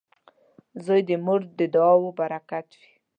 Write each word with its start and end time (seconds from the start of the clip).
•زوی 0.85 1.01
د 1.09 1.11
مور 1.25 1.41
د 1.57 1.59
دعاو 1.73 2.09
برکت 2.19 2.67
وي. 2.79 2.93